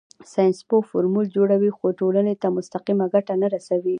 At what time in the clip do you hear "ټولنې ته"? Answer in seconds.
1.99-2.47